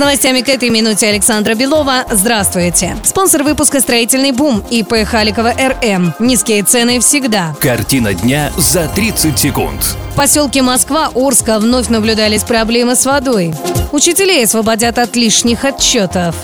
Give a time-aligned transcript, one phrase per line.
[0.00, 2.06] Новостями к этой минуте Александра Белова.
[2.10, 2.96] Здравствуйте.
[3.04, 6.14] Спонсор выпуска «Строительный бум» ИП Халикова РМ.
[6.18, 7.54] Низкие цены всегда.
[7.60, 9.78] Картина дня за 30 секунд.
[10.12, 13.52] В поселке Москва Орска вновь наблюдались проблемы с водой.
[13.92, 16.34] Учителей освободят от лишних отчетов.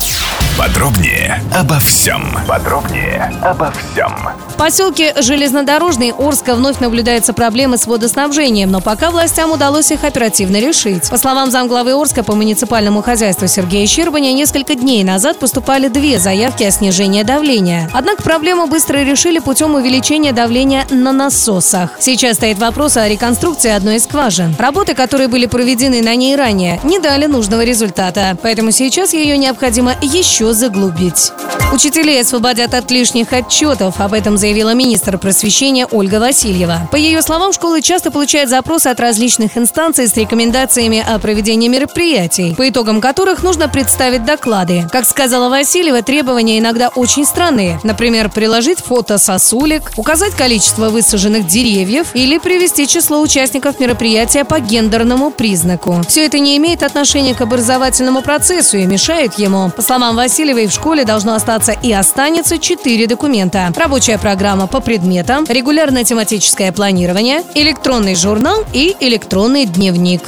[0.58, 2.22] Подробнее обо всем.
[2.48, 4.10] Подробнее обо всем.
[4.48, 10.56] В поселке Железнодорожный Орска вновь наблюдаются проблемы с водоснабжением, но пока властям удалось их оперативно
[10.56, 11.10] решить.
[11.10, 16.64] По словам замглавы Орска по муниципальному хозяйству Сергея Щербаня, несколько дней назад поступали две заявки
[16.64, 17.90] о снижении давления.
[17.92, 21.90] Однако проблему быстро решили путем увеличения давления на насосах.
[22.00, 24.56] Сейчас стоит вопрос о реконструкции одной из скважин.
[24.58, 29.94] Работы, которые были проведены на ней ранее, не дали нужного результата, поэтому сейчас ее необходимо
[30.00, 31.32] еще заглубить.
[31.72, 34.00] Учителей освободят от лишних отчетов.
[34.00, 36.88] Об этом заявила министр просвещения Ольга Васильева.
[36.90, 42.54] По ее словам, школы часто получают запросы от различных инстанций с рекомендациями о проведении мероприятий,
[42.56, 44.86] по итогам которых нужно представить доклады.
[44.92, 47.80] Как сказала Васильева, требования иногда очень странные.
[47.82, 55.30] Например, приложить фото сосулек, указать количество высаженных деревьев или привести число участников мероприятия по гендерному
[55.30, 56.00] признаку.
[56.08, 59.70] Все это не имеет отношения к образовательному процессу и мешает ему.
[59.70, 63.72] По словам Васильевой, в школе должно остаться и останется четыре документа.
[63.74, 70.20] Рабочая программа по предметам, регулярное тематическое планирование, электронный журнал и электронный дневник.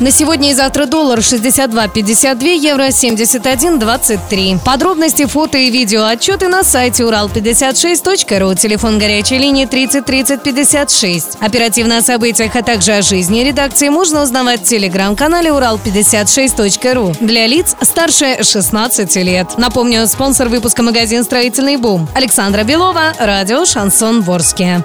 [0.00, 4.58] На сегодня и завтра доллар 62.52, евро 71.23.
[4.64, 11.38] Подробности, фото и видео отчеты на сайте урал56.ру, телефон горячей линии 30 30 56.
[11.40, 17.76] Оперативно о событиях, а также о жизни редакции можно узнавать в телеграм-канале урал56.ру для лиц
[17.80, 19.56] старше 16 лет.
[19.56, 22.08] Напомню, спонсор выпуска магазин «Строительный бум».
[22.14, 24.82] Александра Белова, радио «Шансон Ворске».